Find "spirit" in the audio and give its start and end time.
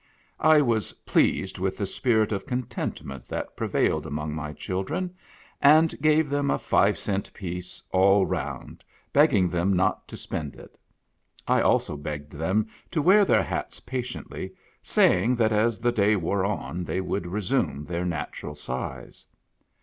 1.85-2.31